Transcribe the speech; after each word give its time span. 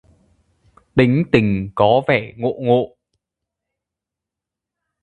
Tính 0.95 1.23
tình 1.31 1.69
có 1.75 2.03
vẻ 2.07 2.33
ngộ 2.37 2.53
ngộ 2.59 2.97